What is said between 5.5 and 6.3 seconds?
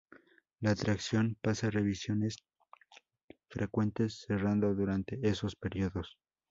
periodos.